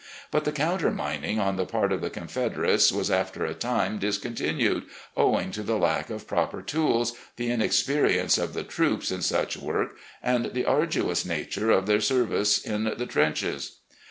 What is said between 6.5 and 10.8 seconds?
tools, the inexperience of the troops in such work, and the